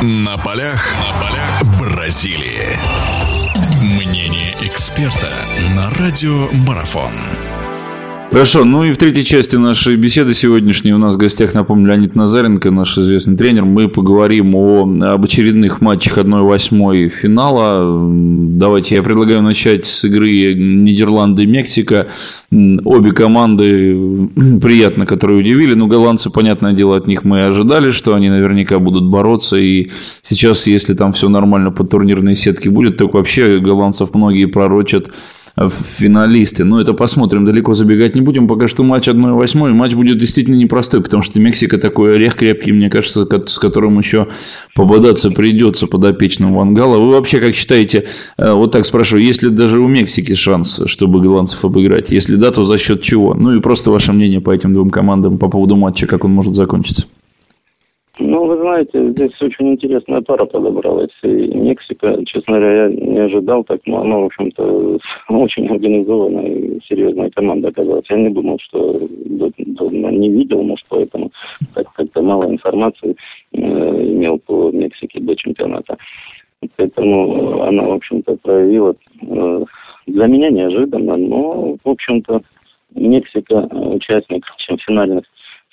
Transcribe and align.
На 0.00 0.38
полях, 0.38 0.94
на 0.96 1.20
полях 1.20 1.62
Бразилии. 1.80 2.78
Мнение 3.82 4.54
эксперта 4.62 5.28
на 5.74 5.90
радио 5.90 6.46
Марафон. 6.52 7.47
Хорошо, 8.30 8.64
ну 8.66 8.84
и 8.84 8.92
в 8.92 8.98
третьей 8.98 9.24
части 9.24 9.56
нашей 9.56 9.96
беседы 9.96 10.34
сегодняшней 10.34 10.92
у 10.92 10.98
нас 10.98 11.14
в 11.14 11.16
гостях, 11.16 11.54
напомню, 11.54 11.88
Леонид 11.88 12.14
Назаренко, 12.14 12.70
наш 12.70 12.98
известный 12.98 13.38
тренер. 13.38 13.64
Мы 13.64 13.88
поговорим 13.88 14.54
о, 14.54 14.82
об 15.14 15.24
очередных 15.24 15.80
матчах 15.80 16.18
1-8 16.18 17.08
финала. 17.08 18.06
Давайте 18.12 18.96
я 18.96 19.02
предлагаю 19.02 19.40
начать 19.40 19.86
с 19.86 20.04
игры 20.04 20.52
Нидерланды-Мексика. 20.54 22.08
Обе 22.50 23.12
команды 23.12 24.28
приятно, 24.60 25.06
которые 25.06 25.40
удивили. 25.40 25.72
Ну, 25.72 25.86
голландцы, 25.86 26.28
понятное 26.28 26.74
дело, 26.74 26.98
от 26.98 27.06
них 27.06 27.24
мы 27.24 27.46
ожидали, 27.46 27.92
что 27.92 28.14
они 28.14 28.28
наверняка 28.28 28.78
будут 28.78 29.04
бороться. 29.04 29.56
И 29.56 29.88
сейчас, 30.20 30.66
если 30.66 30.92
там 30.92 31.14
все 31.14 31.30
нормально 31.30 31.70
по 31.70 31.82
турнирной 31.82 32.36
сетке 32.36 32.68
будет, 32.68 32.98
так 32.98 33.14
вообще 33.14 33.58
голландцев 33.58 34.14
многие 34.14 34.44
пророчат 34.44 35.08
финалисты. 35.68 36.64
Но 36.64 36.80
это 36.80 36.92
посмотрим, 36.92 37.44
далеко 37.44 37.74
забегать 37.74 38.14
не 38.14 38.20
будем. 38.20 38.46
Пока 38.46 38.68
что 38.68 38.84
матч 38.84 39.08
1-8. 39.08 39.72
Матч 39.72 39.94
будет 39.94 40.18
действительно 40.18 40.54
непростой, 40.54 41.02
потому 41.02 41.22
что 41.22 41.40
Мексика 41.40 41.78
такой 41.78 42.16
орех 42.16 42.36
крепкий, 42.36 42.72
мне 42.72 42.90
кажется, 42.90 43.26
с 43.46 43.58
которым 43.58 43.98
еще 43.98 44.28
пободаться 44.74 45.30
придется 45.30 45.86
подопечным 45.86 46.54
Вангала. 46.54 46.98
Вы 46.98 47.10
вообще 47.12 47.40
как 47.40 47.54
считаете, 47.54 48.04
э, 48.36 48.52
вот 48.52 48.72
так 48.72 48.86
спрашиваю, 48.86 49.24
есть 49.24 49.42
ли 49.42 49.50
даже 49.50 49.80
у 49.80 49.88
Мексики 49.88 50.34
шанс, 50.34 50.82
чтобы 50.86 51.20
голландцев 51.20 51.64
обыграть? 51.64 52.10
Если 52.10 52.36
да, 52.36 52.50
то 52.50 52.64
за 52.64 52.78
счет 52.78 53.02
чего? 53.02 53.34
Ну 53.34 53.56
и 53.56 53.60
просто 53.60 53.90
ваше 53.90 54.12
мнение 54.12 54.40
по 54.40 54.50
этим 54.50 54.72
двум 54.72 54.90
командам 54.90 55.38
по 55.38 55.48
поводу 55.48 55.76
матча, 55.76 56.06
как 56.06 56.24
он 56.24 56.32
может 56.32 56.54
закончиться. 56.54 57.06
Ну, 58.20 58.46
вы 58.46 58.56
знаете, 58.56 59.10
здесь 59.10 59.40
очень 59.40 59.74
интересная 59.74 60.20
пара 60.22 60.44
подобралась. 60.44 61.10
И 61.22 61.28
Мексика, 61.28 62.18
честно 62.26 62.58
говоря, 62.58 62.86
я 62.86 62.88
не 62.88 63.18
ожидал 63.18 63.62
так, 63.62 63.80
но 63.86 64.00
она, 64.00 64.18
в 64.18 64.24
общем-то, 64.24 64.98
очень 65.28 65.68
организованная 65.68 66.48
и 66.48 66.80
серьезная 66.80 67.30
команда 67.30 67.68
оказалась. 67.68 68.10
Я 68.10 68.16
не 68.16 68.30
думал, 68.30 68.58
что 68.60 68.98
не 70.18 70.30
видел, 70.30 70.62
может, 70.62 70.84
поэтому 70.90 71.30
как-то 71.74 72.22
мало 72.22 72.50
информации 72.50 73.14
э, 73.52 73.58
имел 73.58 74.38
по 74.38 74.70
Мексике 74.72 75.20
до 75.20 75.36
чемпионата. 75.36 75.96
Поэтому 76.76 77.62
она, 77.62 77.84
в 77.84 77.92
общем-то, 77.92 78.36
проявила 78.42 78.94
э, 79.22 79.60
для 80.06 80.26
меня 80.26 80.50
неожиданно, 80.50 81.16
но, 81.16 81.76
в 81.84 81.88
общем-то, 81.88 82.40
Мексика 82.94 83.68
участник 83.70 84.44
финальных 84.84 85.24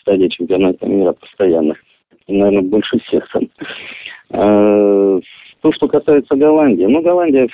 стадий 0.00 0.28
чемпионата 0.28 0.86
мира 0.86 1.12
постоянных 1.12 1.78
наверное, 2.28 2.62
больше 2.62 2.98
всех 3.00 3.28
там. 3.30 3.48
А, 4.30 5.18
то, 5.60 5.72
что 5.72 5.88
касается 5.88 6.34
Голландии. 6.34 6.84
Ну, 6.84 7.02
Голландия 7.02 7.48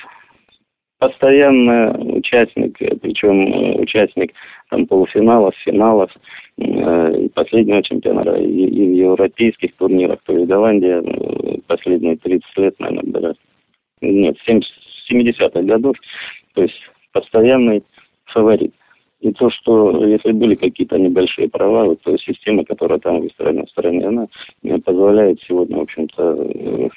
постоянный 0.99 2.17
участник, 2.19 2.77
причем 3.01 3.47
э, 3.47 3.81
участник 3.81 4.33
там 4.69 4.85
полуфиналов, 4.85 5.55
финалов 5.63 6.11
э, 6.57 7.29
последнего 7.33 7.81
чемпионата 7.81 8.35
и, 8.35 8.65
и 8.65 8.85
в 8.85 8.93
европейских 8.93 9.75
турнирах. 9.77 10.19
То 10.25 10.33
есть 10.33 10.47
Голландия 10.47 11.01
э, 11.01 11.57
последние 11.67 12.17
30 12.17 12.57
лет, 12.57 12.79
наверное, 12.79 13.11
даже, 13.11 13.35
нет, 14.01 14.37
70-х 15.09 15.61
годов, 15.61 15.95
то 16.53 16.63
есть 16.63 16.79
постоянный 17.13 17.81
фаворит. 18.25 18.73
Что 19.69 20.01
если 20.03 20.31
были 20.31 20.55
какие-то 20.55 20.97
небольшие 20.97 21.47
провалы, 21.47 21.95
то 21.97 22.17
система, 22.17 22.65
которая 22.65 22.97
там 22.97 23.21
выстроена 23.21 23.67
в 23.67 23.69
стране, 23.69 24.07
она 24.07 24.27
позволяет 24.83 25.43
сегодня, 25.43 25.77
в 25.77 25.81
общем-то, 25.81 26.23
э, 26.23 26.89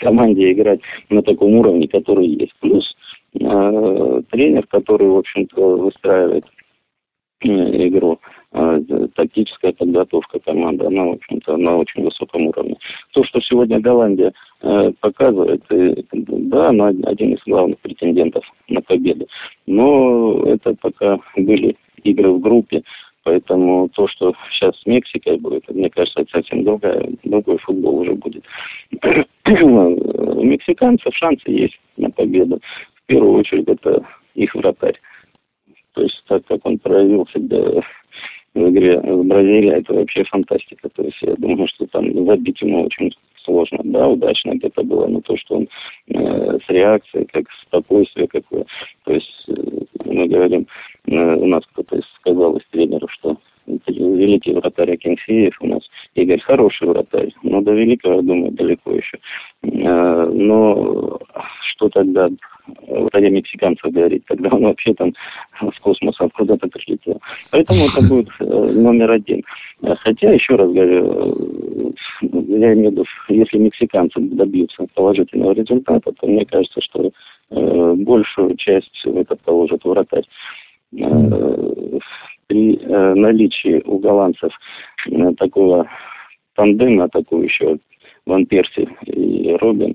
команде 0.00 0.52
играть 0.52 0.80
на 1.10 1.22
таком 1.22 1.52
уровне, 1.52 1.86
который 1.86 2.28
есть. 2.28 2.54
Плюс 2.60 2.96
э, 3.34 4.22
тренер, 4.30 4.66
который, 4.68 5.06
в 5.06 5.18
общем-то, 5.18 5.76
выстраивает 5.76 6.44
э, 7.44 7.48
игру, 7.88 8.20
тактическая 9.14 9.72
подготовка 9.72 10.38
команды, 10.38 10.86
она, 10.86 11.04
в 11.04 11.12
общем-то, 11.16 11.58
на 11.58 11.76
очень 11.76 12.02
высоком 12.04 12.46
уровне. 12.46 12.78
То, 13.12 13.22
что 13.24 13.38
сегодня 13.42 13.80
Голландия 13.80 14.32
показывает, 15.00 15.62
да, 15.68 16.70
она 16.70 16.86
один 16.86 17.34
из 17.34 17.40
главных 17.44 17.78
претендентов 17.80 18.46
на 18.68 18.80
победу. 18.80 19.26
Но 19.66 20.44
это 20.44 20.74
пока 20.80 21.18
были 21.36 21.76
игры 22.02 22.30
в 22.30 22.40
группе, 22.40 22.82
поэтому 23.24 23.88
то, 23.88 24.06
что 24.08 24.32
сейчас 24.50 24.78
с 24.78 24.86
Мексикой 24.86 25.38
будет, 25.38 25.68
мне 25.68 25.90
кажется, 25.90 26.22
это 26.22 26.30
совсем 26.30 26.64
другая, 26.64 27.08
другой 27.24 27.56
футбол 27.58 27.98
уже 27.98 28.14
будет. 28.14 28.44
У 29.46 30.44
мексиканцев 30.44 31.14
шансы 31.14 31.50
есть 31.50 31.78
на 31.96 32.10
победу. 32.10 32.60
В 32.94 33.06
первую 33.06 33.40
очередь 33.40 33.68
это 33.68 34.02
их 34.34 34.54
вратарь. 34.54 34.98
То 35.94 36.02
есть 36.02 36.22
так 36.28 36.44
как 36.46 36.64
он 36.64 36.78
проявил 36.78 37.26
себя 37.26 37.82
в 38.54 38.70
игре 38.70 39.00
с 39.00 39.26
Бразилией, 39.26 39.80
это 39.80 39.94
вообще 39.94 40.24
фантастика. 40.24 40.88
То 40.90 41.02
есть 41.02 41.18
я 41.22 41.34
думаю, 41.38 41.68
что 41.68 41.86
там 41.86 42.26
забить 42.26 42.60
ему 42.60 42.82
очень 42.82 43.12
сложно. 43.44 43.78
Да, 43.84 44.08
удачно 44.08 44.54
это 44.60 44.82
было, 44.82 45.06
но 45.06 45.20
то, 45.20 45.36
что 45.36 45.56
он 45.56 45.68
э, 46.08 46.58
с 46.64 46.68
реакцией, 46.68 47.26
как 47.32 47.44
спокойствие 47.66 48.28
какое. 48.28 48.66
То 49.04 49.14
есть 49.14 49.30
мы 50.16 50.28
говорим, 50.28 50.66
э, 51.06 51.34
у 51.36 51.46
нас 51.46 51.62
кто-то 51.72 52.00
сказал 52.20 52.56
из 52.56 52.66
тренеров, 52.70 53.10
что 53.12 53.36
великий 53.66 54.54
вратарь 54.54 54.92
Акинфеев 54.92 55.56
у 55.60 55.66
нас. 55.66 55.82
Игорь 56.14 56.40
хороший 56.40 56.88
вратарь, 56.88 57.32
но 57.42 57.60
до 57.60 57.72
великого, 57.72 58.16
я 58.16 58.22
думаю, 58.22 58.52
далеко 58.52 58.92
еще. 58.92 59.18
Э, 59.62 60.30
но 60.32 61.18
что 61.70 61.88
тогда 61.88 62.26
вратаря 62.88 63.30
мексиканцев 63.30 63.92
говорить, 63.92 64.24
тогда 64.26 64.48
он 64.50 64.62
вообще 64.64 64.94
там 64.94 65.12
с 65.60 65.78
космоса 65.78 66.24
откуда-то 66.24 66.68
прилетел. 66.68 67.20
Поэтому 67.50 67.78
это 67.80 68.08
будет 68.08 68.28
э, 68.40 68.80
номер 68.80 69.12
один. 69.12 69.42
Хотя, 69.82 70.32
еще 70.32 70.56
раз 70.56 70.72
говорю, 70.72 71.94
я 72.22 72.72
имею 72.72 72.90
в 72.90 72.92
виду, 72.92 73.04
если 73.28 73.58
мексиканцы 73.58 74.18
добьются 74.20 74.86
положительного 74.94 75.52
результата, 75.52 76.12
то 76.12 76.26
мне 76.26 76.46
кажется, 76.46 76.80
что 76.80 77.10
большую 77.50 78.56
часть 78.56 79.04
в 79.04 79.16
это 79.16 79.36
положит 79.44 79.84
вратарь. 79.84 80.24
Э, 80.98 81.98
при 82.46 82.76
э, 82.76 82.85
наличии 83.14 83.82
у 83.84 83.98
голландцев 83.98 84.52
э, 85.10 85.32
такого 85.34 85.88
тандема 86.54 87.04
атакующего 87.04 87.78
Ван 88.26 88.46
Перси 88.46 88.88
и 89.06 89.56
Робин, 89.60 89.94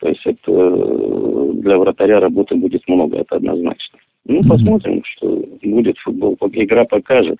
то 0.00 0.08
есть 0.08 0.22
это 0.24 0.38
э, 0.46 1.50
для 1.54 1.78
вратаря 1.78 2.20
работы 2.20 2.54
будет 2.54 2.86
много, 2.88 3.18
это 3.18 3.36
однозначно. 3.36 3.98
Ну, 4.26 4.42
посмотрим, 4.48 5.02
что 5.04 5.42
будет 5.62 5.98
футбол. 5.98 6.36
Игра 6.52 6.84
покажет. 6.84 7.38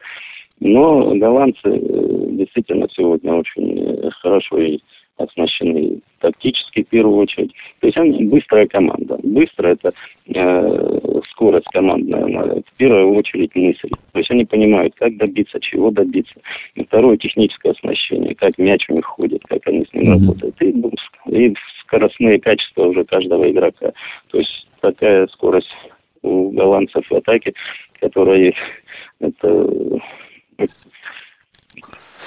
Но 0.60 1.15
голландцы 1.15 1.69
э, 1.69 2.27
действительно 2.32 2.87
сегодня 2.94 3.32
очень 3.32 3.78
э, 3.78 4.10
хорошо 4.10 4.59
и 4.59 4.78
оснащены 5.16 6.00
тактически 6.19 6.82
в 6.82 6.88
первую 6.88 7.16
очередь. 7.16 7.53
То 7.81 7.87
есть 7.87 7.97
они 7.97 8.28
быстрая 8.28 8.66
команда. 8.66 9.19
Быстро 9.22 9.69
это 9.69 9.88
э, 9.88 9.92
скорость 10.30 11.66
командная, 11.72 12.44
это 12.44 12.62
в 12.66 12.76
первую 12.76 13.14
очередь 13.14 13.54
мысль. 13.54 13.91
То 14.12 14.18
есть 14.18 14.30
они 14.30 14.44
понимают, 14.44 14.94
как 14.96 15.16
добиться, 15.16 15.58
чего 15.60 15.91
добиться. 15.91 16.41
И 16.74 16.84
второе 16.84 17.16
техническое 17.16 17.72
оснащение, 17.72 18.34
как 18.34 18.58
мяч 18.58 18.88
у 18.88 18.94
них 18.94 19.04
ходит, 19.04 19.42
как 19.48 19.66
они 19.66 19.84
с 19.84 19.92
ним 19.92 20.12
mm-hmm. 20.12 20.20
работают. 20.20 20.62
И, 20.62 20.72
ну, 20.72 20.92
и 21.26 21.54
скоростные 21.82 22.41
качества 22.41 22.84
уже 22.84 23.04
каждого 23.04 23.50
игрока. 23.50 23.92
То 24.30 24.38
есть 24.38 24.68
такая 24.80 25.26
скорость 25.28 25.74
у 26.22 26.50
голландцев 26.50 27.04
в 27.08 27.14
атаке, 27.14 27.52
которая 28.00 28.52
это 29.20 30.00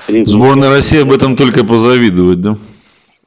Сборная 0.08 0.70
России 0.70 1.02
об 1.02 1.12
этом 1.12 1.36
только 1.36 1.66
позавидовать, 1.66 2.42
да? 2.42 2.58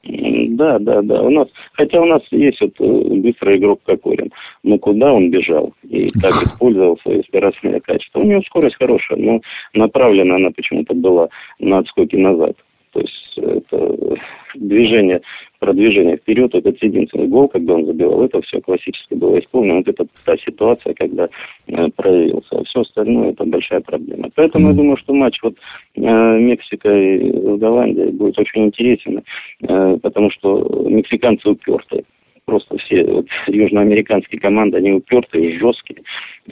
Да, 0.06 0.78
да, 0.78 1.02
да. 1.02 1.22
У 1.22 1.30
нас, 1.30 1.48
хотя 1.72 2.00
у 2.00 2.04
нас 2.04 2.22
есть 2.30 2.60
вот 2.60 2.72
э, 2.80 3.14
быстрый 3.16 3.58
игрок 3.58 3.80
Кокорин. 3.84 4.30
Но 4.62 4.78
куда 4.78 5.12
он 5.12 5.30
бежал 5.30 5.72
и 5.82 6.06
как 6.20 6.30
использовал 6.44 6.98
свои 6.98 7.22
скоростные 7.24 7.80
качества? 7.80 8.20
У 8.20 8.24
него 8.24 8.42
скорость 8.42 8.76
хорошая, 8.76 9.18
но 9.18 9.40
направлена 9.74 10.36
она 10.36 10.50
почему-то 10.50 10.94
была 10.94 11.28
на 11.58 11.78
отскоки 11.78 12.16
назад. 12.16 12.56
То 12.92 13.00
есть 13.00 13.36
это 13.36 14.16
движение, 14.54 15.20
продвижение 15.58 16.16
вперед, 16.16 16.54
этот 16.54 16.82
единственный 16.82 17.26
гол, 17.26 17.48
когда 17.48 17.74
он 17.74 17.84
забивал, 17.84 18.22
это 18.24 18.40
все 18.42 18.60
классически 18.60 19.14
было 19.14 19.38
исполнено. 19.38 19.76
Вот 19.76 19.88
это 19.88 20.06
та 20.24 20.36
ситуация, 20.36 20.94
когда 20.94 21.28
э, 21.66 21.88
проявился. 21.94 22.55
Все 22.76 22.82
остальное 22.82 23.30
это 23.30 23.44
большая 23.44 23.80
проблема. 23.80 24.28
Поэтому 24.34 24.66
mm-hmm. 24.66 24.70
я 24.72 24.76
думаю, 24.76 24.96
что 24.98 25.14
матч 25.14 25.38
вот 25.42 25.56
э, 25.94 26.00
Мексика 26.00 26.94
и 26.94 27.30
Голландия 27.56 28.10
будет 28.10 28.38
очень 28.38 28.66
интересен, 28.66 29.22
э, 29.62 29.98
потому 30.02 30.30
что 30.30 30.86
мексиканцы 30.86 31.48
упертые 31.48 32.04
просто 32.46 32.78
все 32.78 33.04
вот, 33.04 33.26
южноамериканские 33.48 34.40
команды, 34.40 34.78
они 34.78 34.92
упертые, 34.92 35.58
жесткие. 35.58 36.02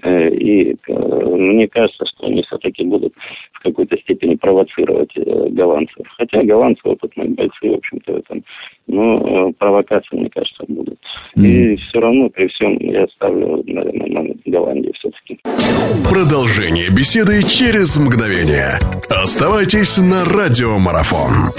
Э, 0.02 0.28
и 0.28 0.76
э, 0.88 1.36
мне 1.36 1.68
кажется, 1.68 2.04
что 2.06 2.26
они 2.26 2.42
все-таки 2.42 2.84
будут 2.84 3.14
в 3.52 3.62
какой-то 3.62 3.96
степени 3.98 4.34
провоцировать 4.34 5.12
э, 5.16 5.48
голландцев. 5.50 6.06
Хотя 6.18 6.42
голландцы 6.42 6.82
опытные 6.84 7.28
бойцы, 7.30 7.70
в 7.70 7.74
общем-то, 7.74 8.18
этом 8.18 8.44
Но 8.86 9.52
провокации, 9.52 10.16
мне 10.16 10.30
кажется, 10.30 10.64
будут. 10.68 10.98
Mm. 11.38 11.46
И 11.46 11.76
все 11.76 12.00
равно 12.00 12.28
при 12.28 12.48
всем 12.48 12.76
я 12.80 13.06
ставлю, 13.08 13.62
наверное, 13.66 14.08
на 14.22 14.34
Голландию 14.44 14.92
все-таки. 14.94 15.38
Продолжение 16.14 16.90
беседы 16.90 17.42
через 17.42 17.96
мгновение. 17.96 18.78
Оставайтесь 19.08 19.98
на 19.98 20.24
радиомарафон. 20.24 21.50